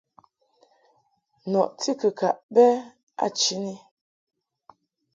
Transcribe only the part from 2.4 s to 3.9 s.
bɛ a chini.